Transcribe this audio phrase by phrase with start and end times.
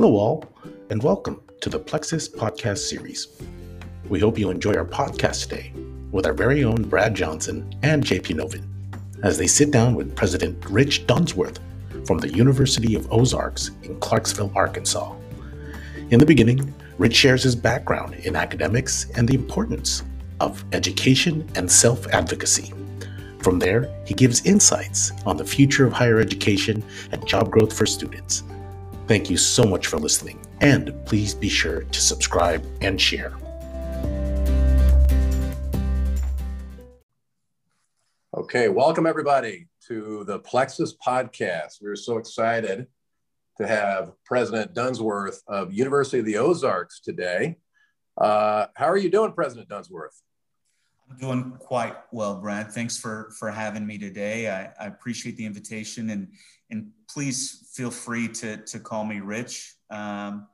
[0.00, 0.44] Hello, all,
[0.88, 3.28] and welcome to the Plexuss podcast series.
[4.08, 5.74] We hope you enjoy our podcast today
[6.10, 8.66] with our very own Brad Johnson and JP Novin
[9.22, 11.60] as they sit down with President Rich Dunsworth
[12.06, 15.14] from the University of Ozarks in Clarksville, Arkansas.
[16.08, 20.02] In the beginning, Rich shares his background in academics and the importance
[20.40, 22.72] of education and self advocacy.
[23.40, 26.82] From there, he gives insights on the future of higher education
[27.12, 28.44] and job growth for students
[29.10, 33.32] Thank you so much for listening, and please be sure to subscribe and share.
[38.36, 41.82] Okay, welcome everybody to the Plexuss podcast.
[41.82, 42.86] We're so excited
[43.58, 47.56] to have President Dunsworth of University of the Ozarks today.
[48.16, 50.22] Uh, how are you doing, President Dunsworth?
[51.18, 52.72] Doing quite well, Brad.
[52.72, 54.48] Thanks for for having me today.
[54.48, 56.28] I, I appreciate the invitation and
[56.70, 59.74] and please feel free to to call me Rich.
[59.90, 60.46] Um,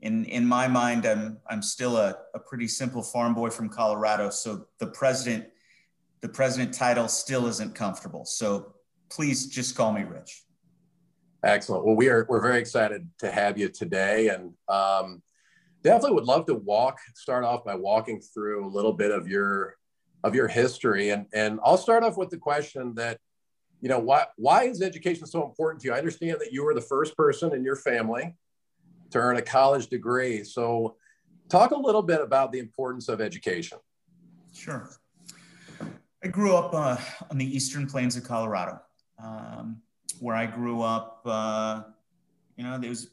[0.00, 4.30] in in my mind, I'm I'm still a, a pretty simple farm boy from Colorado.
[4.30, 5.46] So the president
[6.20, 8.24] the president title still isn't comfortable.
[8.24, 8.74] So
[9.10, 10.44] please just call me Rich.
[11.42, 11.84] Excellent.
[11.84, 15.22] Well, we are we're very excited to have you today, and um,
[15.82, 19.76] definitely would love to walk start off by walking through a little bit of your
[20.26, 21.10] of your history.
[21.10, 23.18] And, and I'll start off with the question that,
[23.80, 25.94] you know, why, why is education so important to you?
[25.94, 28.34] I understand that you were the first person in your family
[29.10, 30.42] to earn a college degree.
[30.42, 30.96] So
[31.48, 33.78] talk a little bit about the importance of education.
[34.52, 34.90] Sure.
[36.24, 36.96] I grew up uh,
[37.30, 38.80] on the eastern plains of Colorado,
[39.22, 39.80] um,
[40.18, 41.20] where I grew up.
[41.24, 41.82] Uh,
[42.56, 43.10] you know, there was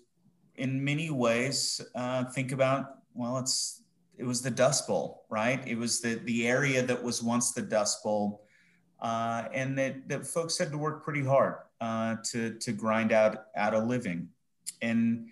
[0.55, 1.79] in many ways.
[1.93, 3.82] Uh, think about well, it's
[4.17, 5.61] it was the Dust Bowl, right?
[5.67, 8.45] It was the the area that was once the Dust Bowl,
[9.01, 13.45] uh, and that that folks had to work pretty hard uh, to to grind out
[13.55, 14.29] out a living,
[14.81, 15.27] and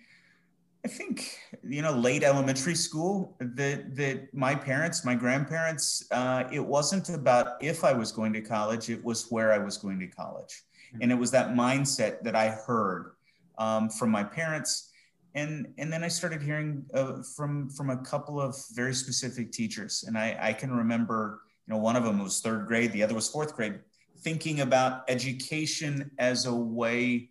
[0.84, 6.64] I think you know late elementary school that that my parents, my grandparents, uh, it
[6.64, 10.08] wasn't about if I was going to college, it was where I was going to
[10.08, 10.62] college,
[11.00, 13.12] and it was that mindset that I heard
[13.58, 14.91] um, from my parents
[15.34, 20.04] and and then I started hearing uh, from from a couple of very specific teachers,
[20.06, 23.14] and I, I can remember, you know, one of them was third grade, the other
[23.14, 23.80] was fourth grade,
[24.20, 27.30] thinking about education as a way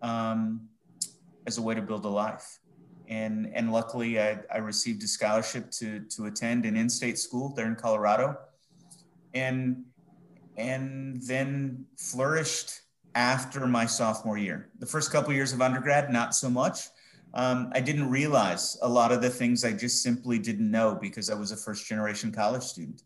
[0.00, 0.68] um,
[1.46, 2.60] as a way to build a life,
[3.08, 7.66] and and luckily I, I received a scholarship to to attend an in-state school there
[7.66, 8.38] in Colorado,
[9.34, 9.84] and
[10.56, 12.82] and then flourished
[13.16, 14.70] after my sophomore year.
[14.78, 16.90] The first couple years of undergrad, not so much
[17.34, 21.30] um, I didn't realize a lot of the things I just simply didn't know because
[21.30, 23.02] I was a first generation college student.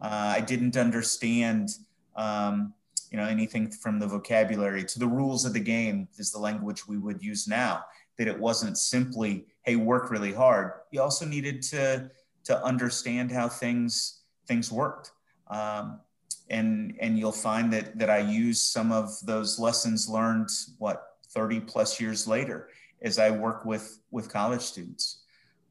[0.00, 1.70] Uh, I didn't understand,
[2.16, 2.72] um,
[3.10, 6.86] you know, anything from the vocabulary to the rules of the game is the language
[6.86, 7.84] we would use now.
[8.18, 10.72] That it wasn't simply, hey, work really hard.
[10.90, 12.10] You also needed to
[12.44, 15.12] to understand how things things worked.
[15.48, 16.00] Um,
[16.48, 20.48] and and you'll find that that I use some of those lessons learned
[20.78, 21.02] what
[21.34, 22.68] 30 plus years later
[23.02, 25.22] as I work with with college students.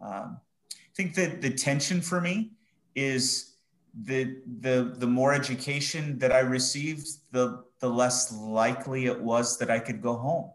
[0.02, 0.38] Um,
[0.72, 2.52] I think that the tension for me
[2.96, 3.56] is
[4.03, 9.69] the the the more education that I received, the the less likely it was that
[9.69, 10.52] I could go home.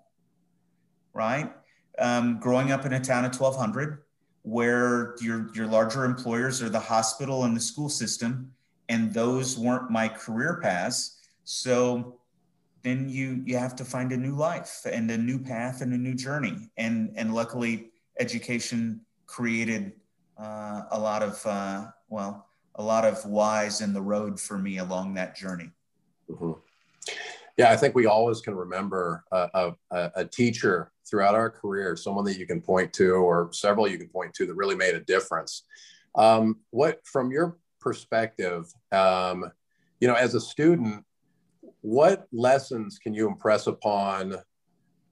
[1.12, 1.52] Right,
[1.98, 4.02] um, growing up in a town of 1,200,
[4.42, 8.52] where your your larger employers are the hospital and the school system,
[8.88, 11.18] and those weren't my career paths.
[11.44, 12.19] So
[12.82, 15.98] then you you have to find a new life and a new path and a
[15.98, 16.70] new journey.
[16.76, 19.92] And and luckily education created
[20.38, 22.46] uh, a lot of uh, well
[22.76, 25.70] a lot of whys in the road for me along that journey.
[26.30, 26.52] Mm-hmm.
[27.56, 32.24] yeah i think we always can remember a, a, a, teacher throughout our career someone
[32.24, 35.00] that you can point to or several you can point to that really made a
[35.00, 35.64] difference.
[36.14, 39.50] Um, what from your perspective um,
[40.00, 41.04] you know as a student
[41.82, 44.36] what lessons can you impress upon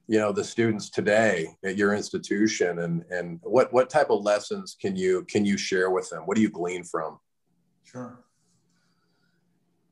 [0.06, 2.80] you know the students today at your institution?
[2.80, 6.22] And and what what type of lessons can you can you share with them?
[6.24, 7.18] What do you glean from?
[7.84, 8.20] Sure.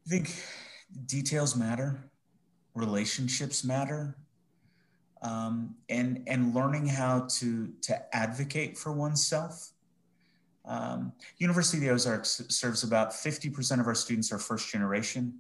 [0.07, 0.35] I think
[1.07, 2.11] details matter?
[2.75, 4.17] Relationships matter?
[5.23, 9.73] Um, and and learning how to to advocate for oneself?
[10.65, 15.33] Um, university of the ozarks serves about 50% of our students are first generation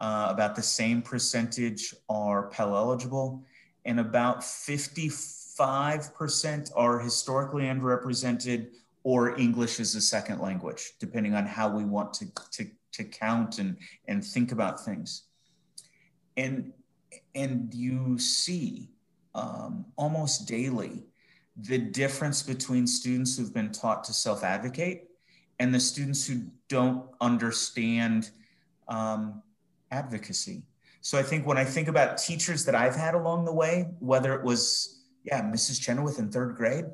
[0.00, 3.44] uh, about the same percentage are Pell eligible,
[3.84, 8.68] and about 55% are historically underrepresented
[9.02, 13.58] or English as a second language, depending on how we want to, to, to count
[13.58, 13.76] and,
[14.08, 15.24] and think about things.
[16.36, 16.72] And,
[17.34, 18.90] and you see
[19.34, 21.04] um, almost daily
[21.56, 25.08] the difference between students who've been taught to self advocate
[25.58, 28.30] and the students who don't understand
[28.88, 29.42] um,
[29.90, 30.62] advocacy.
[31.00, 34.34] So I think when I think about teachers that I've had along the way, whether
[34.34, 35.80] it was, yeah, Mrs.
[35.80, 36.86] Chenoweth in third grade,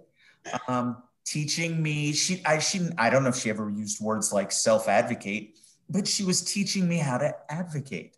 [0.69, 4.53] um, teaching me, she, I, she, I don't know if she ever used words like
[4.53, 5.59] self advocate,
[5.91, 8.17] but she was teaching me how to advocate.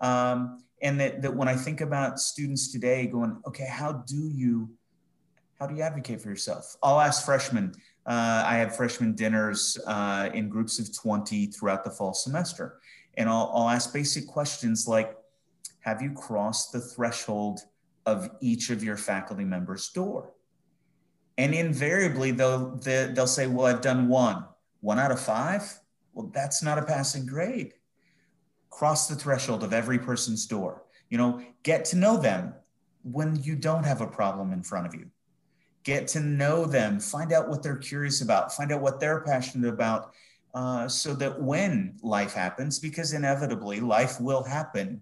[0.00, 4.70] Um, and that, that when I think about students today going, okay, how do you,
[5.58, 6.76] how do you advocate for yourself?
[6.82, 7.74] I'll ask freshmen.
[8.06, 12.80] Uh, I have freshman dinners uh, in groups of 20 throughout the fall semester.
[13.18, 15.14] And I'll, I'll ask basic questions like,
[15.80, 17.60] have you crossed the threshold
[18.06, 20.32] of each of your faculty members' door?
[21.36, 24.44] And invariably, they'll, they'll say, well, I've done one.
[24.80, 25.80] One out of five?
[26.14, 27.74] Well, that's not a passing grade.
[28.70, 30.84] Cross the threshold of every person's door.
[31.10, 32.54] You know, get to know them
[33.02, 35.06] when you don't have a problem in front of you.
[35.84, 39.68] Get to know them, find out what they're curious about, find out what they're passionate
[39.68, 40.12] about,
[40.54, 45.00] uh, so that when life happens, because inevitably life will happen,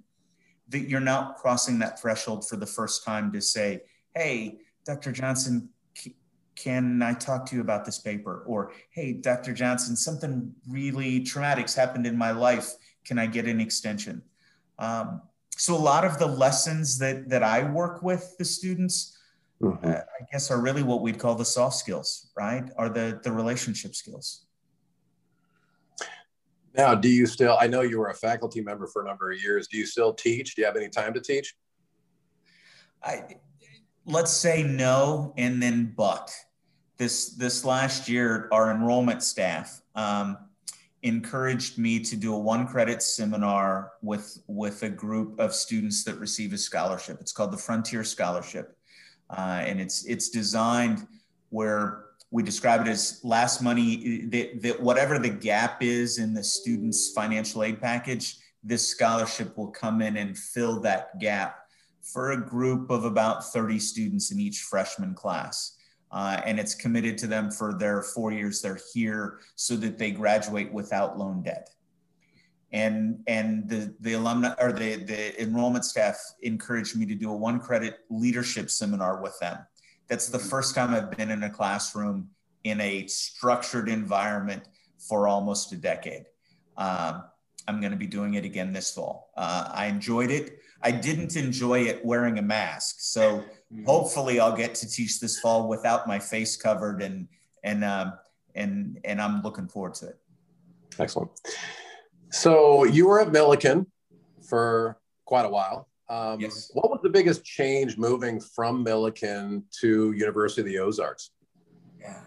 [0.69, 3.81] that you're not crossing that threshold for the first time to say,
[4.15, 5.13] hey, Dr.
[5.13, 5.69] Johnson,
[6.57, 8.43] can I talk to you about this paper?
[8.47, 9.53] Or, hey, Dr.
[9.53, 12.73] Johnson, something really traumatic's happened in my life.
[13.05, 14.23] Can I get an extension?
[14.79, 19.17] Um, so a lot of the lessons that that I work with the students,
[19.63, 19.87] mm-hmm.
[19.87, 22.69] uh, I guess, are really what we'd call the soft skills, right?
[22.77, 24.46] Are the the relationship skills.
[26.77, 27.57] Now, do you still?
[27.59, 29.67] I know you were a faculty member for a number of years.
[29.67, 30.55] Do you still teach?
[30.55, 31.57] Do you have any time to teach?
[33.03, 33.25] I
[34.05, 36.35] let's say no, and then but.
[36.99, 40.39] This this last year, our enrollment staff um,
[41.03, 46.19] encouraged me to do a one credit seminar with with a group of students that
[46.19, 47.19] receive a scholarship.
[47.21, 48.77] It's called the Frontier Scholarship,
[49.31, 51.07] uh, and it's it's designed
[51.51, 56.43] where we describe it as last money that, that whatever the gap is in the
[56.43, 61.69] student's financial aid package this scholarship will come in and fill that gap
[62.03, 65.77] for a group of about 30 students in each freshman class.
[66.11, 70.11] Uh, and it's committed to them for their four years they're here so that they
[70.11, 71.71] graduate without loan debt.
[72.73, 77.37] And and the the alumni or the the enrollment staff encouraged me to do a
[77.37, 79.59] one credit leadership seminar with them
[80.09, 82.29] that's the first time I've been in a classroom
[82.65, 84.65] in a structured environment
[84.99, 86.27] for almost a decade.
[86.77, 87.25] Um,
[87.69, 89.31] I'm going to be doing it again this fall.
[89.37, 90.61] Uh, I enjoyed it.
[90.83, 93.85] I didn't enjoy it wearing a mask, so mm-hmm.
[93.85, 97.27] hopefully I'll get to teach this fall without my face covered, and
[97.65, 98.13] and um,
[98.55, 100.19] and and I'm looking forward to it.
[100.99, 101.31] Excellent.
[102.31, 103.87] So you were at Millikin
[104.49, 105.89] for quite a while.
[106.09, 106.71] Um, yes.
[106.73, 111.31] What was the biggest change moving from Millikin to University of the Ozarks?
[112.01, 112.21] Yeah,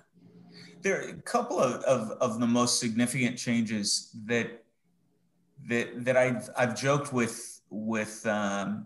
[0.81, 4.63] there are a couple of, of, of the most significant changes that
[5.67, 8.85] that that I've I've joked with with um,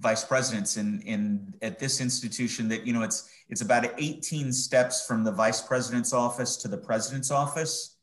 [0.00, 5.06] vice presidents in in at this institution that you know it's it's about 18 steps
[5.06, 7.96] from the vice president's office to the president's office.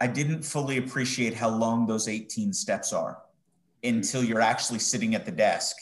[0.00, 3.23] I didn't fully appreciate how long those 18 steps are
[3.84, 5.76] until you're actually sitting at the desk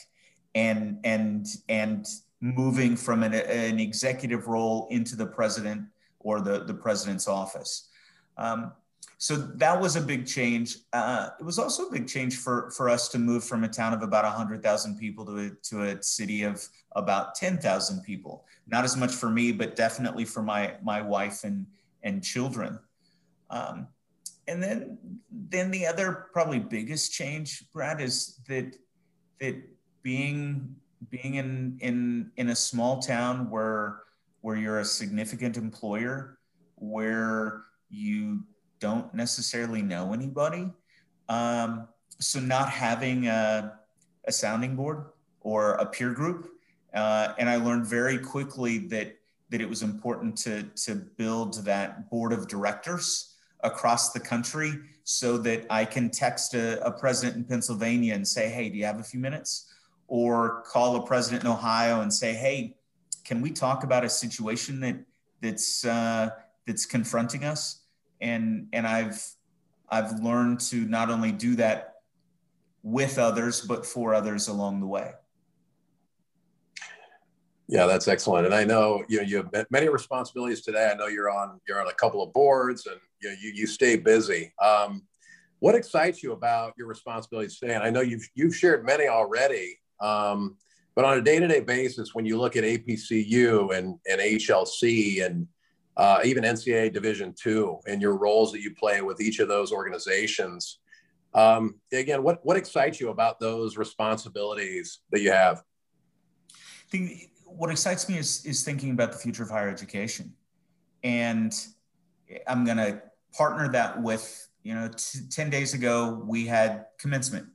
[0.54, 2.06] and and and
[2.40, 5.86] moving from an, an executive role into the president
[6.18, 7.88] or the, the president's office.
[8.36, 8.72] Um,
[9.18, 10.78] so that was a big change.
[10.92, 13.92] Uh, it was also a big change for, for us to move from a town
[13.92, 18.44] of about 100,000 people to a, to a city of about 10,000 people.
[18.66, 21.66] Not as much for me, but definitely for my, my wife and,
[22.02, 22.80] and children.
[23.50, 23.86] Um,
[24.52, 24.98] and then
[25.30, 28.76] then the other probably biggest change, Brad, is that
[29.40, 29.56] that
[30.02, 30.76] being
[31.08, 34.02] being in in in a small town where
[34.42, 36.38] where you're a significant employer,
[36.76, 38.44] where you
[38.78, 40.68] don't necessarily know anybody.
[41.28, 43.78] Um, so not having a,
[44.26, 45.06] a, sounding board
[45.40, 46.50] or a peer group.
[46.92, 49.16] Uh, and I learned very quickly that
[49.50, 53.31] that it was important to to build that board of directors
[53.62, 54.72] across the country
[55.04, 58.84] so that I can text a, a, president in Pennsylvania and say, hey, do you
[58.84, 59.72] have a few minutes?
[60.08, 62.76] Or call a president in Ohio and say, hey,
[63.24, 64.96] can we talk about a situation that
[65.40, 66.30] that's uh,
[66.66, 67.80] that's confronting us?
[68.20, 69.24] And and I've
[69.88, 71.96] I've learned to not only do that
[72.82, 75.12] with others, but for others along the way.
[77.72, 78.44] Yeah, that's excellent.
[78.44, 80.90] And I know you know you have many responsibilities today.
[80.92, 83.66] I know you're on you're on a couple of boards and you know, you, you
[83.66, 84.52] stay busy.
[84.60, 84.90] Um,
[85.60, 87.74] what excites you about your responsibilities today?
[87.74, 89.78] And I know you've you've shared many already.
[90.00, 90.58] Um,
[90.94, 95.48] But on a day-to-day basis, when you look at APCU and, and HLC and
[95.96, 99.72] uh, even NCAA Division two and your roles that you play with each of those
[99.72, 100.80] organizations,
[101.32, 105.62] um, again, what, what excites you about those responsibilities that you have?
[106.52, 110.32] I think what excites me is, is thinking about the future of higher education.
[111.02, 111.52] And
[112.46, 113.02] I'm going to
[113.36, 117.46] partner that with, you know, t- 10 days ago, we had commencement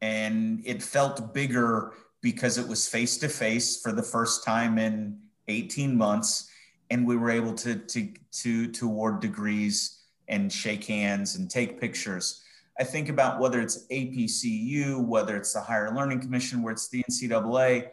[0.00, 5.18] and it felt bigger because it was face to face for the first time in
[5.48, 6.50] 18 months.
[6.90, 11.80] And we were able to, to, to, to award degrees and shake hands and take
[11.80, 12.42] pictures.
[12.78, 17.04] I think about whether it's APCU, whether it's the Higher Learning Commission, where it's the
[17.10, 17.88] NCAA,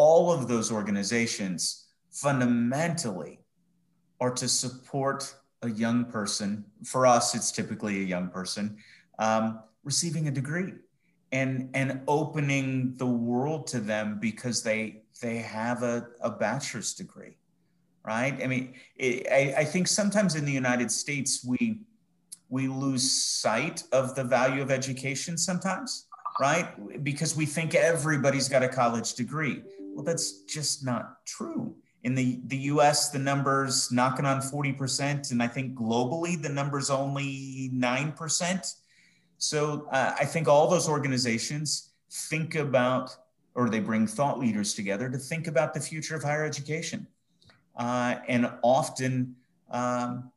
[0.00, 3.38] all of those organizations fundamentally
[4.18, 6.64] are to support a young person.
[6.84, 8.78] For us, it's typically a young person
[9.18, 10.72] um, receiving a degree
[11.32, 17.36] and and opening the world to them because they they have a, a bachelor's degree,
[18.02, 18.42] right?
[18.42, 21.82] I mean, it, I, I think sometimes in the United States we
[22.48, 23.04] we lose
[23.44, 26.06] sight of the value of education sometimes,
[26.40, 26.68] right?
[27.04, 29.62] Because we think everybody's got a college degree.
[29.94, 31.74] Well, that's just not true.
[32.02, 36.88] In the, the US, the number's knocking on 40%, and I think globally the number's
[36.88, 38.74] only 9%.
[39.36, 43.14] So uh, I think all those organizations think about,
[43.54, 47.06] or they bring thought leaders together to think about the future of higher education.
[47.76, 49.36] Uh, and often,
[49.70, 50.30] um,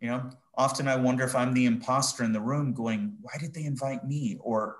[0.00, 3.54] you know, often I wonder if I'm the imposter in the room going, why did
[3.54, 4.38] they invite me?
[4.40, 4.76] Or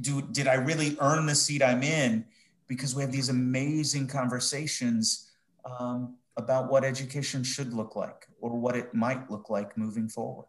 [0.00, 2.24] do, did I really earn the seat I'm in?
[2.68, 5.30] Because we have these amazing conversations
[5.64, 10.46] um, about what education should look like or what it might look like moving forward.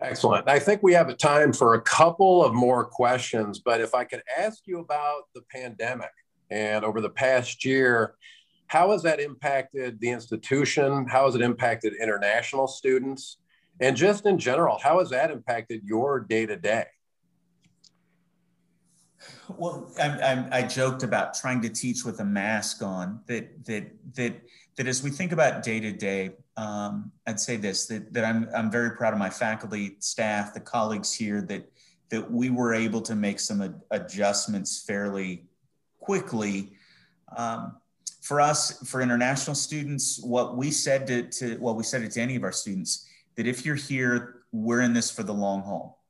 [0.00, 0.48] Excellent.
[0.48, 4.04] I think we have a time for a couple of more questions, but if I
[4.04, 6.10] could ask you about the pandemic
[6.50, 8.16] and over the past year,
[8.66, 11.06] how has that impacted the institution?
[11.06, 13.38] How has it impacted international students?
[13.80, 16.86] And just in general, how has that impacted your day to day?
[19.56, 23.20] Well, I, I, I, joked about trying to teach with a mask on.
[23.26, 24.40] That that that
[24.76, 28.70] that as we think about day to day, I'd say this: that that I'm I'm
[28.70, 31.42] very proud of my faculty, staff, the colleagues here.
[31.42, 31.70] That
[32.10, 35.44] that we were able to make some ad- adjustments fairly
[36.00, 36.72] quickly.
[37.36, 37.76] Um,
[38.20, 42.20] for us, for international students, what we said to, to well, we said it to
[42.20, 46.03] any of our students that if you're here, we're in this for the long haul.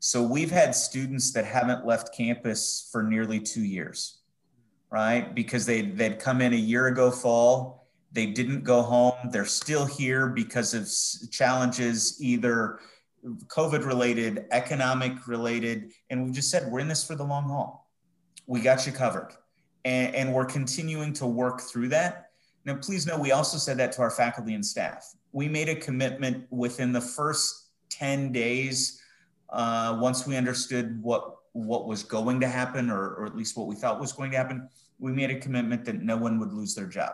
[0.00, 4.20] So we've had students that haven't left campus for nearly two years,
[4.90, 5.34] right?
[5.34, 9.12] Because they they'd come in a year ago fall, they didn't go home.
[9.30, 10.88] They're still here because of
[11.30, 12.80] challenges, either
[13.48, 17.90] COVID related, economic related, and we just said we're in this for the long haul.
[18.46, 19.32] We got you covered
[19.84, 22.30] and, and we're continuing to work through that.
[22.64, 25.14] Now, please know we also said that to our faculty and staff.
[25.32, 28.99] We made a commitment within the first 10 days,
[29.52, 33.66] uh, once we understood what, what was going to happen, or, or at least what
[33.66, 36.74] we thought was going to happen, we made a commitment that no one would lose
[36.74, 37.12] their job.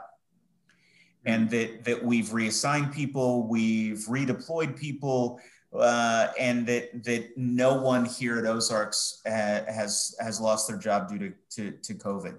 [1.24, 5.40] And that, that we've reassigned people, we've redeployed people,
[5.72, 11.08] uh, and that that no one here at Ozarks uh, has has lost their job
[11.08, 12.38] due to, to, to COVID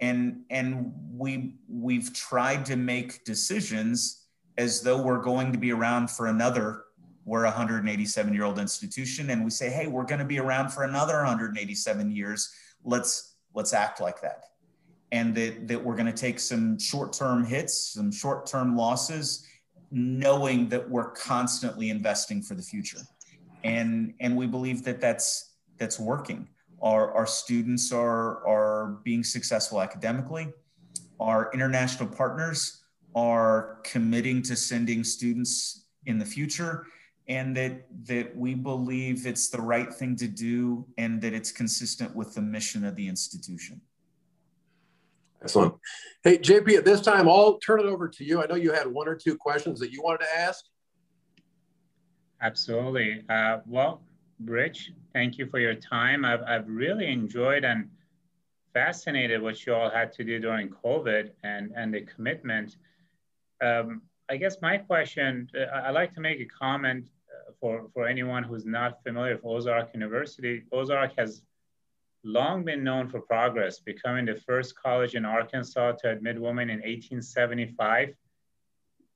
[0.00, 4.26] and and we we've tried to make decisions
[4.58, 6.83] as though we're going to be around for another
[7.24, 10.70] we're a 187 year old institution and we say hey we're going to be around
[10.70, 12.52] for another 187 years.
[12.84, 14.44] Let's let's act like that.
[15.12, 19.46] And that, that we're going to take some short-term hits some short-term losses
[19.90, 23.00] knowing that we're constantly investing for the future.
[23.62, 26.48] And and we believe that that's that's working.
[26.82, 30.52] Our, our students are, are being successful academically.
[31.18, 32.82] Our international partners
[33.14, 36.86] are committing to sending students in the future
[37.28, 42.14] and that that we believe it's the right thing to do and that it's consistent
[42.14, 43.80] with the mission of the institution.
[45.42, 45.74] Excellent.
[46.22, 48.42] Hey, JP, at this time, I'll turn it over to you.
[48.42, 50.64] I know you had one or two questions that you wanted to ask.
[52.40, 53.22] Absolutely.
[53.28, 54.02] Uh, well,
[54.42, 56.24] Rich, thank you for your time.
[56.24, 57.90] I've, I've really enjoyed and
[58.72, 62.76] fascinated what you all had to do during COVID and, and the commitment.
[63.62, 67.08] Um, I guess my question, uh, I'd like to make a comment
[67.64, 70.64] for, for anyone who's not familiar with Ozark University.
[70.70, 71.40] Ozark has
[72.22, 76.80] long been known for progress, becoming the first college in Arkansas to admit women in
[76.80, 78.14] 1875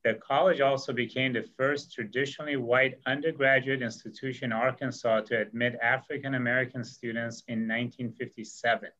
[0.04, 6.34] the college also became the first traditionally white undergraduate institution in Arkansas to admit African
[6.34, 8.90] American students in 1957.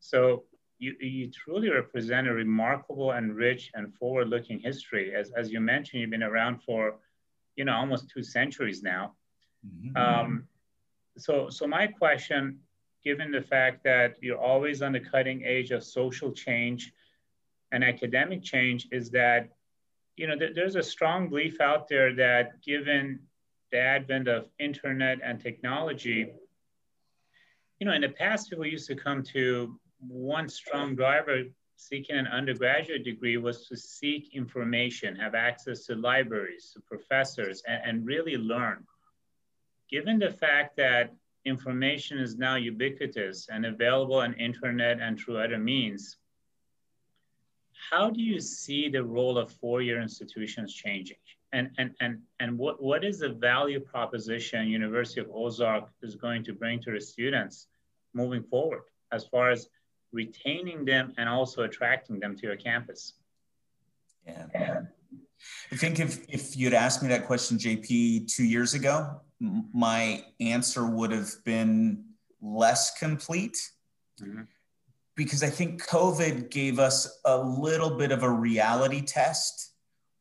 [0.00, 0.44] So
[0.78, 5.14] you, you truly represent a remarkable and rich and forward-looking history.
[5.14, 6.96] As, as you mentioned, you've been around for,
[7.56, 9.14] you know, almost two centuries now.
[9.66, 9.96] Mm-hmm.
[9.96, 10.44] Um,
[11.16, 12.58] so, so my question,
[13.04, 16.92] given the fact that you're always on the cutting edge of social change
[17.70, 19.50] and academic change, is that,
[20.16, 23.20] you know, th- there's a strong belief out there that given
[23.70, 26.32] the advent of internet and technology,
[27.78, 31.44] you know, in the past, people used to come to one strong driver
[31.88, 37.80] seeking an undergraduate degree was to seek information, have access to libraries, to professors, and,
[37.84, 38.86] and really learn.
[39.90, 41.12] Given the fact that
[41.44, 46.18] information is now ubiquitous and available on internet and through other means,
[47.90, 51.16] how do you see the role of four-year institutions changing?
[51.52, 56.44] And, and, and, and what, what is the value proposition University of Ozark is going
[56.44, 57.66] to bring to the students
[58.14, 59.68] moving forward as far as
[60.12, 63.14] retaining them and also attracting them to your campus?
[64.26, 64.82] Yeah.
[65.72, 69.20] I think if, if you'd asked me that question, JP, two years ago,
[69.72, 72.04] my answer would have been
[72.40, 73.56] less complete
[74.20, 74.42] mm-hmm.
[75.16, 79.72] because I think COVID gave us a little bit of a reality test,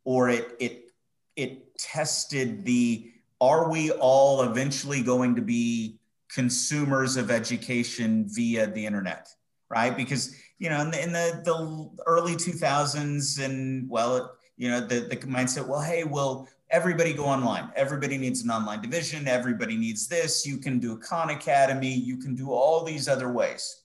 [0.05, 0.91] or it it
[1.35, 8.85] it tested the are we all eventually going to be consumers of education via the
[8.85, 9.27] internet?
[9.71, 9.95] Right?
[9.95, 14.99] Because you know, in the, in the, the early 2000s, and well, you know, the
[15.01, 17.71] the mindset, well, hey, well, everybody go online.
[17.75, 19.27] Everybody needs an online division.
[19.27, 20.45] Everybody needs this.
[20.45, 21.93] You can do a Khan Academy.
[21.93, 23.83] You can do all these other ways.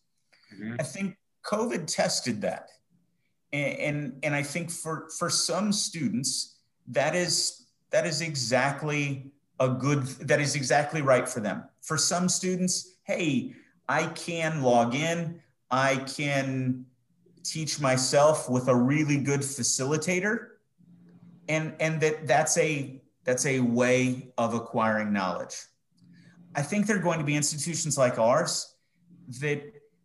[0.55, 0.75] Mm-hmm.
[0.79, 2.69] I think COVID tested that,
[3.53, 9.69] and, and and I think for for some students, that is that is exactly a
[9.69, 11.65] good that is exactly right for them.
[11.81, 13.55] For some students, hey,
[13.89, 15.41] I can log in.
[15.71, 16.87] I can
[17.43, 20.49] teach myself with a really good facilitator.
[21.49, 25.55] And and that that's a that's a way of acquiring knowledge.
[26.55, 28.75] I think there are going to be institutions like ours
[29.41, 29.63] that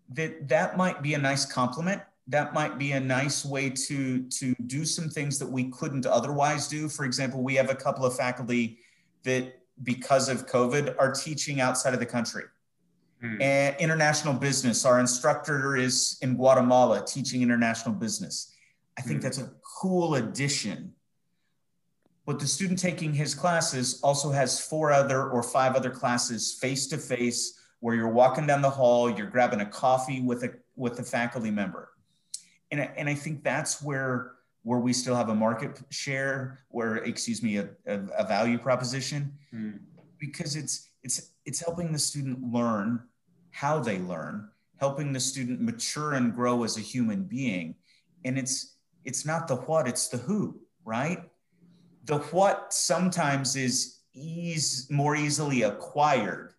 [0.10, 4.54] that that might be a nice complement that might be a nice way to to
[4.67, 6.88] do some things that we couldn't otherwise do.
[6.88, 8.80] For example we have a couple of faculty
[9.24, 12.43] that because of covid are teaching outside of the country
[13.24, 13.42] Mm.
[13.42, 14.84] And international business.
[14.84, 18.54] Our instructor is in Guatemala teaching international business.
[18.98, 19.24] I think mm.
[19.24, 20.94] that's a cool addition.
[22.26, 26.88] But the student taking his classes also has four other or five other classes face
[26.88, 31.00] to face where you're walking down the hall, you're grabbing a coffee with a with
[31.00, 31.90] a faculty member.
[32.72, 37.42] And, and I think that's where where we still have a market share, where excuse
[37.42, 39.80] me, a, a, a value proposition, mm.
[40.20, 43.02] because it's it's it's helping the student learn
[43.52, 47.76] how they learn, helping the student mature and grow as a human being.
[48.26, 51.24] And it's it's not the what, it's the who, right?
[52.06, 56.54] The what sometimes is ease more easily acquired,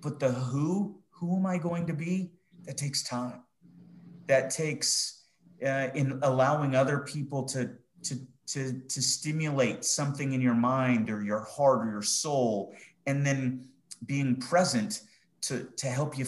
[0.00, 2.30] but the who, who am I going to be?
[2.64, 3.42] That takes time.
[4.26, 5.24] That takes
[5.64, 7.70] uh, in allowing other people to
[8.04, 12.74] to to to stimulate something in your mind or your heart or your soul,
[13.06, 13.68] and then
[14.06, 15.02] being present
[15.48, 16.26] to, to help you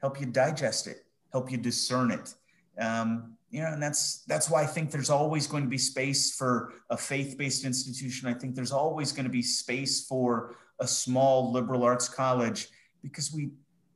[0.00, 2.34] help you digest it, help you discern it.
[2.78, 6.34] Um, you know, and that's that's why I think there's always going to be space
[6.34, 8.28] for a faith-based institution.
[8.28, 12.68] I think there's always going to be space for a small liberal arts college
[13.02, 13.50] because we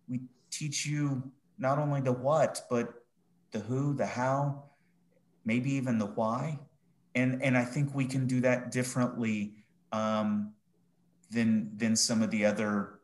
[0.08, 2.92] we teach you not only the what, but
[3.52, 4.64] the who, the how,
[5.44, 6.58] maybe even the why.
[7.14, 9.54] And and I think we can do that differently
[9.90, 10.52] um,
[11.30, 12.95] than than some of the other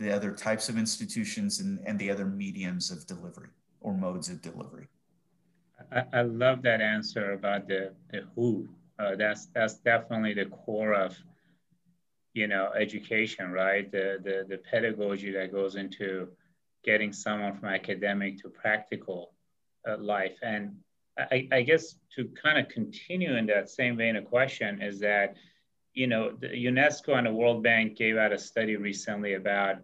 [0.00, 3.50] the other types of institutions and, and the other mediums of delivery
[3.82, 4.88] or modes of delivery.
[5.92, 8.68] I, I love that answer about the, the who.
[8.98, 11.16] Uh, that's that's definitely the core of
[12.34, 13.90] you know education, right?
[13.90, 16.28] The, the the pedagogy that goes into
[16.84, 19.32] getting someone from academic to practical
[19.88, 20.36] uh, life.
[20.42, 20.76] And
[21.18, 25.36] I, I guess to kind of continue in that same vein of question is that
[25.94, 29.76] you know the UNESCO and the World Bank gave out a study recently about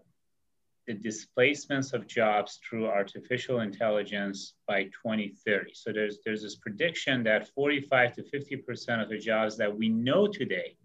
[0.87, 5.73] the displacements of jobs through artificial intelligence by 2030.
[5.75, 10.29] So there's, there's this prediction that 45 to 50% of the jobs that we know
[10.29, 10.77] today,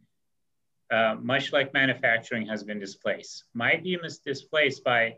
[0.91, 5.17] uh, much like manufacturing has been displaced, might be displaced by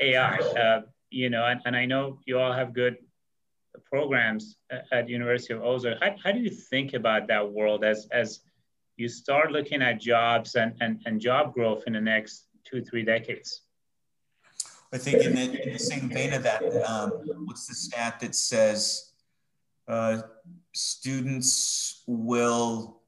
[0.00, 0.36] AI.
[0.36, 2.98] Uh, you know, and, and I know you all have good
[3.84, 4.56] programs
[4.92, 5.98] at University of Ozark.
[6.02, 8.40] How, how do you think about that world as, as
[8.96, 13.04] you start looking at jobs and, and, and job growth in the next two, three
[13.04, 13.62] decades?
[14.92, 17.10] I think in the, in the same vein of that, um,
[17.44, 19.10] what's the stat that says
[19.88, 20.22] uh,
[20.72, 23.00] students will,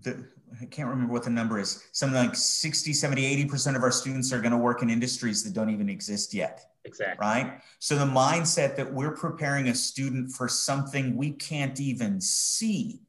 [0.00, 0.24] the,
[0.60, 4.32] I can't remember what the number is, something like 60, 70, 80% of our students
[4.32, 6.66] are going to work in industries that don't even exist yet.
[6.84, 7.26] Exactly.
[7.26, 7.60] Right.
[7.80, 13.00] So the mindset that we're preparing a student for something we can't even see.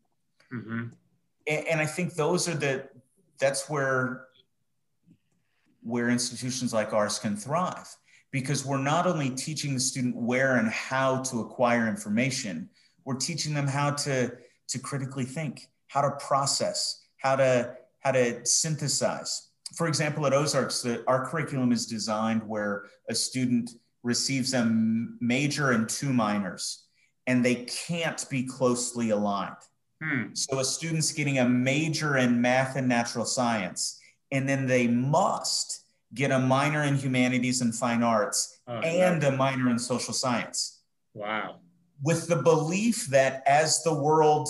[0.52, 0.88] Mm-hmm.
[1.50, 2.88] And, I think those are the,
[3.40, 4.28] that's where
[5.82, 7.88] where institutions like ours can thrive
[8.32, 12.70] because we're not only teaching the student where and how to acquire information
[13.06, 14.32] we're teaching them how to
[14.68, 19.50] to critically think how to process how to how to synthesize.
[19.76, 23.72] For example at ozarks the, our curriculum is designed where a student
[24.04, 24.66] receives a
[25.20, 26.86] major and two minors
[27.28, 29.56] and they can't be closely aligned
[30.02, 30.34] hmm.
[30.34, 34.00] so a student's getting a major in math and natural science
[34.32, 39.32] and then they must get a minor in humanities and fine arts oh, and a
[39.32, 40.82] minor in social science.
[41.14, 41.58] Wow.
[42.02, 44.48] With the belief that as the world,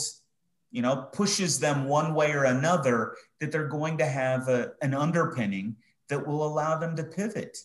[0.72, 4.94] you know, pushes them one way or another, that they're going to have a, an
[4.94, 5.76] underpinning
[6.10, 7.58] that will allow them to pivot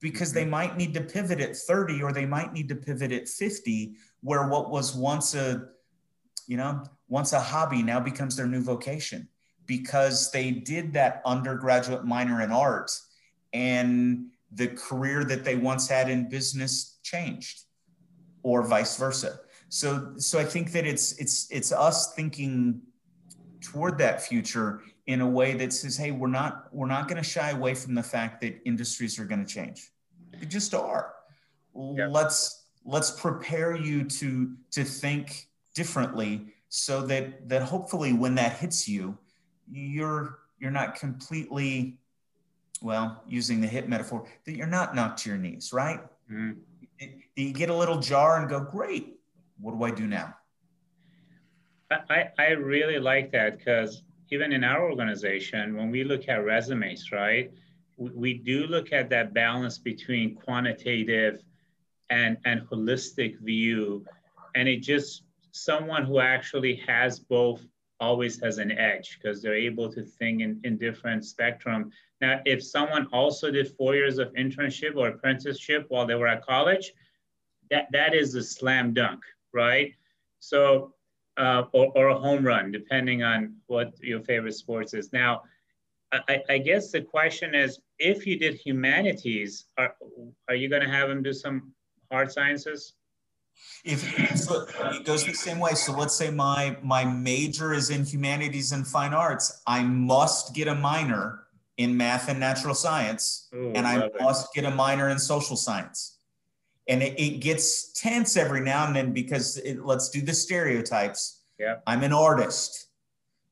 [0.00, 0.38] because mm-hmm.
[0.38, 3.94] they might need to pivot at 30 or they might need to pivot at 50
[4.22, 5.68] where what was once a
[6.46, 9.28] you know once a hobby now becomes their new vocation
[9.66, 12.90] because they did that undergraduate minor in art
[13.52, 17.62] and the career that they once had in business changed
[18.42, 19.40] or vice versa.
[19.68, 22.80] So so i think that it's it's it's us thinking
[23.60, 27.28] toward that future in a way that says hey we're not we're not going to
[27.28, 29.90] shy away from the fact that industries are going to change.
[30.38, 31.14] They just are.
[31.74, 32.06] Yeah.
[32.08, 38.88] let's let's prepare you to to think differently so that that hopefully when that hits
[38.88, 39.16] you
[39.70, 41.98] you're you're not completely
[42.82, 46.52] well using the hip metaphor that you're not knocked to your knees right mm-hmm.
[47.36, 49.20] you get a little jar and go great
[49.60, 50.34] what do i do now
[52.10, 57.12] i i really like that because even in our organization when we look at resumes
[57.12, 57.52] right
[57.96, 61.42] we, we do look at that balance between quantitative
[62.10, 64.04] and and holistic view
[64.54, 65.22] and it just
[65.54, 67.64] someone who actually has both
[68.00, 71.92] always has an edge because they're able to think in, in different spectrum.
[72.20, 76.44] Now, if someone also did four years of internship or apprenticeship while they were at
[76.44, 76.92] college,
[77.70, 79.92] that, that is a slam dunk, right?
[80.40, 80.92] So,
[81.36, 85.12] uh, or, or a home run, depending on what your favorite sports is.
[85.12, 85.42] Now,
[86.12, 89.94] I, I guess the question is, if you did humanities, are,
[90.48, 91.72] are you going to have them do some
[92.10, 92.94] hard sciences?
[93.84, 94.00] If
[94.38, 95.74] so it goes the same way.
[95.74, 100.68] So let's say my my major is in humanities and fine arts, I must get
[100.68, 101.44] a minor
[101.76, 106.18] in math and natural science, Ooh, and I must get a minor in social science.
[106.88, 111.40] And it, it gets tense every now and then because it, let's do the stereotypes.
[111.58, 111.76] Yeah.
[111.86, 112.88] I'm an artist.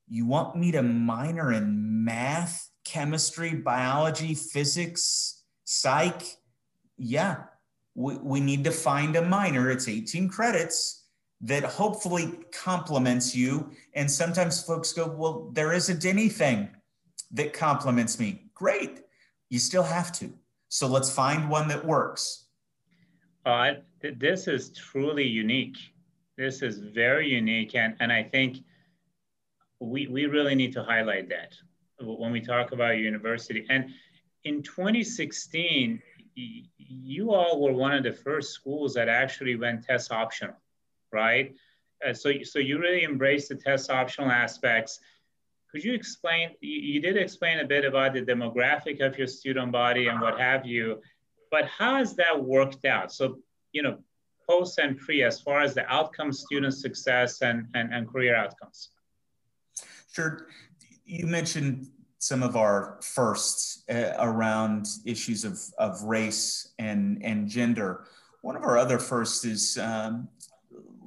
[0.08, 6.22] You want me to minor in math, chemistry, biology, physics, psych?
[6.98, 7.44] Yeah,
[7.94, 9.70] we, we need to find a minor.
[9.70, 11.04] It's 18 credits
[11.42, 13.70] that hopefully complements you.
[13.94, 16.70] And sometimes folks go, well, there isn't anything
[17.32, 18.44] that complements me.
[18.54, 19.00] Great.
[19.50, 20.32] You still have to.
[20.68, 22.46] So let's find one that works.
[23.44, 25.76] Uh, th- this is truly unique.
[26.38, 27.74] This is very unique.
[27.74, 28.58] And, and I think
[29.80, 31.54] we, we really need to highlight that
[32.00, 33.66] when we talk about university.
[33.68, 33.90] And
[34.44, 36.00] in 2016,
[36.34, 40.54] you all were one of the first schools that actually went test optional,
[41.12, 41.54] right?
[42.06, 45.00] Uh, so, so you really embraced the test optional aspects.
[45.70, 49.72] Could you explain, you, you did explain a bit about the demographic of your student
[49.72, 51.00] body and what have you,
[51.50, 53.12] but how has that worked out?
[53.12, 53.38] So,
[53.72, 53.98] you know,
[54.48, 58.90] post and pre as far as the outcome student success and, and, and career outcomes?
[60.12, 60.48] Sure.
[61.04, 61.88] You mentioned
[62.22, 68.04] some of our firsts uh, around issues of, of race and, and gender.
[68.42, 70.28] One of our other firsts is um,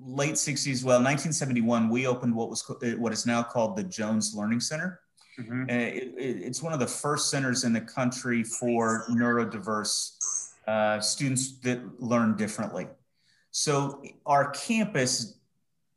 [0.06, 4.36] late 60s, well, 1971, we opened what was uh, what is now called the Jones
[4.36, 4.99] Learning Center.
[5.39, 5.63] Mm-hmm.
[5.69, 10.17] Uh, it, it's one of the first centers in the country for neurodiverse
[10.67, 12.88] uh, students that learn differently.
[13.51, 15.39] So our campus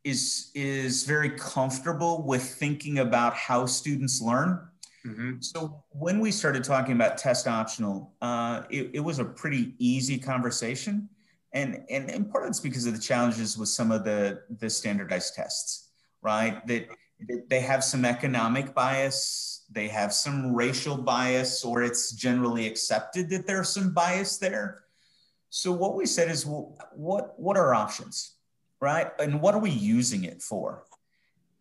[0.05, 4.61] is is very comfortable with thinking about how students learn
[5.09, 5.41] Mm-hmm.
[5.41, 10.19] So when we started talking about test optional, uh, it, it, was a pretty easy
[10.19, 11.09] conversation,
[11.53, 15.35] and, and in part it's because of the challenges with some of the the standardized
[15.35, 15.91] tests,
[16.21, 16.65] right?
[16.67, 16.89] That
[17.49, 23.47] They have some economic bias, they have some racial bias, or it's generally accepted that
[23.47, 24.85] there's some bias there.
[25.51, 28.35] So what we said is, well, what what are options,
[28.81, 29.09] right?
[29.19, 30.85] And what are we using it for?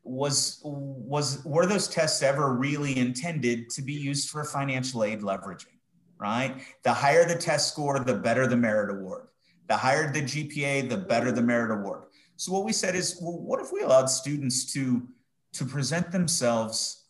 [0.07, 5.77] Was was were those tests ever really intended to be used for financial aid leveraging?
[6.19, 6.55] Right.
[6.83, 9.27] The higher the test score, the better the merit award.
[9.67, 12.03] The higher the GPA, the better the merit award.
[12.37, 15.07] So what we said is, well, what if we allowed students to
[15.53, 17.03] to present themselves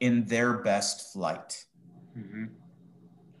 [0.00, 1.64] in their best light?
[2.16, 2.44] Mm-hmm.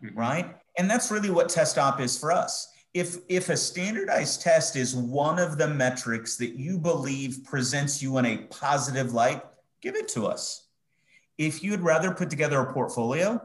[0.04, 0.18] Mm-hmm.
[0.18, 0.56] Right.
[0.78, 4.94] And that's really what test op is for us if if a standardized test is
[4.94, 9.42] one of the metrics that you believe presents you in a positive light
[9.82, 10.68] give it to us.
[11.36, 13.40] If you'd rather put together a portfolio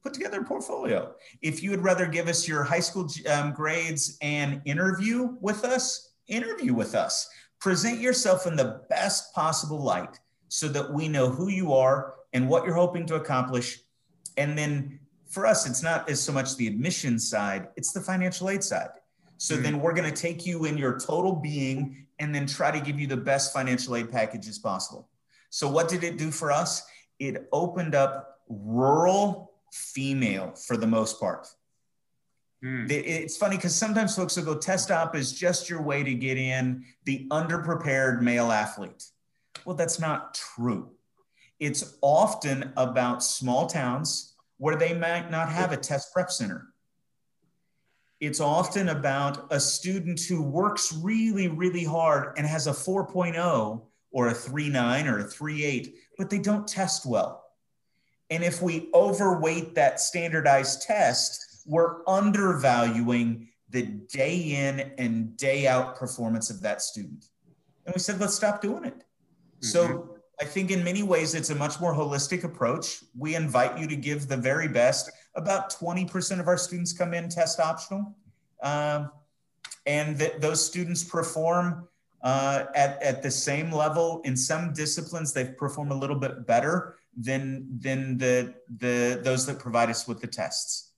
[0.00, 1.12] put together a portfolio.
[1.42, 6.08] If you would rather give us your high school um, grades and interview with us
[6.28, 7.28] interview with us.
[7.60, 12.48] Present yourself in the best possible light so that we know who you are and
[12.48, 13.80] what you're hoping to accomplish
[14.36, 18.50] and then for us, it's not as so much the admission side, it's the financial
[18.50, 18.90] aid side.
[19.36, 19.62] So mm-hmm.
[19.62, 22.98] then we're going to take you in your total being and then try to give
[22.98, 25.08] you the best financial aid packages possible.
[25.50, 26.82] So what did it do for us?
[27.18, 31.46] It opened up rural female for the most part.
[32.64, 32.90] Mm.
[32.90, 36.36] It's funny because sometimes folks will go test op is just your way to get
[36.36, 39.04] in the underprepared male athlete.
[39.64, 40.90] Well, that's not true.
[41.60, 46.68] It's often about small towns where they might not have a test prep center.
[48.20, 54.28] It's often about a student who works really, really hard and has a 4.0 or
[54.28, 57.44] a 3.9 or a 3.8, but they don't test well.
[58.30, 65.96] And if we overweight that standardized test, we're undervaluing the day in and day out
[65.96, 67.26] performance of that student.
[67.86, 68.96] And we said, let's stop doing it.
[68.96, 69.66] Mm-hmm.
[69.66, 73.02] So I think in many ways it's a much more holistic approach.
[73.16, 75.10] We invite you to give the very best.
[75.34, 78.16] About 20% of our students come in test optional.
[78.62, 79.10] Um,
[79.86, 81.88] and that those students perform
[82.22, 84.20] uh, at, at the same level.
[84.24, 89.58] In some disciplines, they perform a little bit better than, than the, the, those that
[89.58, 90.92] provide us with the tests.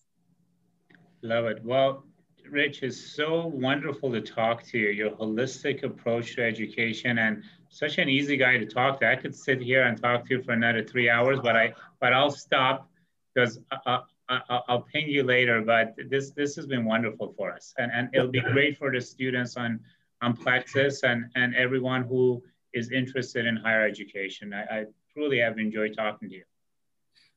[1.22, 1.64] Love it.
[1.64, 2.04] Well,
[2.48, 4.88] Rich, it's so wonderful to talk to you.
[4.88, 9.10] Your holistic approach to education and such an easy guy to talk to.
[9.10, 12.12] I could sit here and talk to you for another three hours, but I but
[12.12, 12.90] I'll stop
[13.32, 15.62] because I, I, I'll ping you later.
[15.62, 19.00] But this this has been wonderful for us, and and it'll be great for the
[19.00, 19.80] students on
[20.20, 22.42] on Plexuss and and everyone who
[22.74, 24.52] is interested in higher education.
[24.52, 26.44] I, I truly have enjoyed talking to you.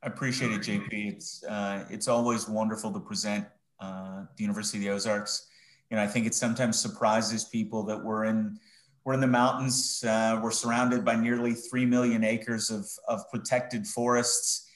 [0.04, 1.14] I appreciate it, JP.
[1.14, 3.46] It's uh, it's always wonderful to present
[3.80, 5.48] uh, the University of the Ozarks.
[5.92, 8.60] You know, I think it sometimes surprises people that we're in
[9.04, 10.04] we're in the mountains.
[10.08, 14.70] Uh, we're surrounded by nearly 3 million acres of, of protected forests.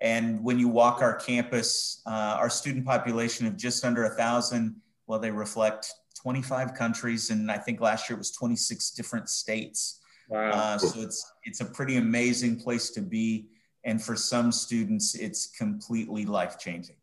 [0.00, 4.76] And when you walk our campus, uh, our student population of just under a thousand,
[5.06, 7.30] well, they reflect 25 countries.
[7.30, 10.00] And I think last year it was 26 different states.
[10.28, 10.50] Wow.
[10.50, 13.46] Uh, so it's, it's a pretty amazing place to be.
[13.84, 16.96] And for some students, it's completely life changing.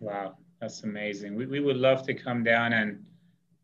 [0.00, 1.36] Wow, that's amazing.
[1.36, 3.04] We, we would love to come down and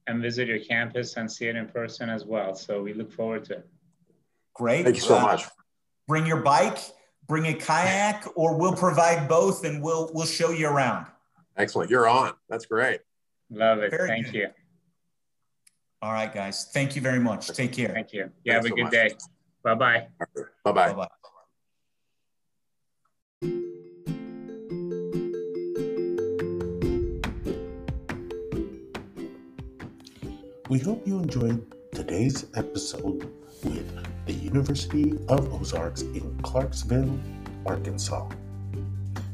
[0.07, 2.55] and visit your campus and see it in person as well.
[2.55, 3.69] So we look forward to it.
[4.55, 4.85] Great.
[4.85, 5.45] Thank you so uh, much.
[6.07, 6.79] Bring your bike,
[7.27, 11.07] bring a kayak, or we'll provide both and we'll we'll show you around.
[11.57, 11.91] Excellent.
[11.91, 12.33] You're on.
[12.49, 13.01] That's great.
[13.51, 13.91] Love it.
[13.91, 14.35] Very Thank good.
[14.35, 14.49] you.
[16.03, 16.69] All right, guys.
[16.73, 17.49] Thank you very much.
[17.49, 17.89] Take care.
[17.89, 18.31] Thank you.
[18.45, 18.93] You have a good much.
[18.93, 19.11] day.
[19.63, 20.07] Bye-bye.
[20.65, 20.93] Bye-bye.
[20.93, 21.27] Bye-bye.
[30.69, 33.31] We hope you enjoyed today's episode
[33.63, 33.87] with
[34.27, 37.21] the University of Ozarks in Clarksville,
[37.65, 38.29] Arkansas.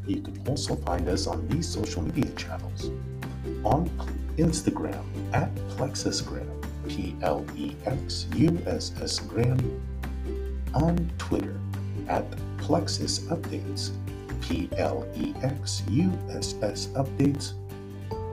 [0.06, 2.90] You can also find us on these social media channels
[3.64, 3.88] on
[4.36, 6.50] Instagram at Plexussgram,
[6.86, 9.58] P L E X U S S Gram,
[10.74, 11.58] on Twitter
[12.08, 13.92] at Plexuss Updates,
[14.42, 17.54] P L E X U S S Updates,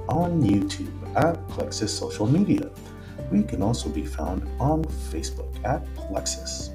[0.10, 2.70] on YouTube at Plexuss Social Media.
[3.32, 6.72] We can also be found on Facebook at Plexuss.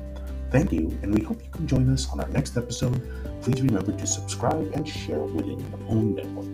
[0.50, 3.02] Thank you, and we hope you can join us on our next episode.
[3.42, 6.53] Please remember to subscribe and share within your own network.